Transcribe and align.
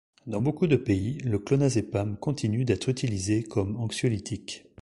Dans 0.25 0.41
beaucoup 0.41 0.65
de 0.65 0.77
pays, 0.77 1.19
le 1.19 1.37
clonazépam 1.37 2.17
continue 2.17 2.65
d'être 2.65 2.89
utilisé 2.89 3.43
comme 3.43 3.75
anxiolytique. 3.77 4.65